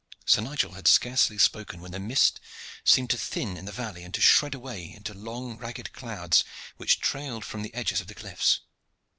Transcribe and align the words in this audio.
Sir 0.25 0.41
Nigel 0.41 0.71
had 0.73 0.87
scarcely 0.87 1.37
spoken 1.37 1.79
when 1.79 1.91
the 1.91 1.99
mist 1.99 2.39
seemed 2.83 3.11
to 3.11 3.19
thin 3.19 3.55
in 3.55 3.65
the 3.65 3.71
valley, 3.71 4.03
and 4.03 4.11
to 4.15 4.19
shred 4.19 4.55
away 4.55 4.91
into 4.91 5.13
long 5.13 5.59
ragged 5.59 5.93
clouds 5.93 6.43
which 6.77 6.99
trailed 6.99 7.45
from 7.45 7.61
the 7.61 7.71
edges 7.75 8.01
of 8.01 8.07
the 8.07 8.15
cliffs. 8.15 8.61